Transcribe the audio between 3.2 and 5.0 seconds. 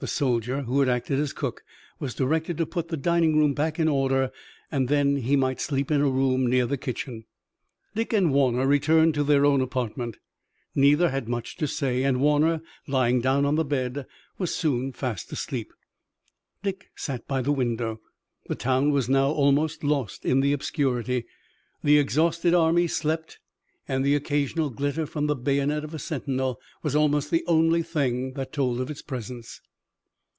room back in order and